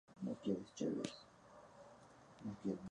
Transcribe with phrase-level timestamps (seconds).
[0.23, 2.79] Guardó estos títulos hasta su muerte.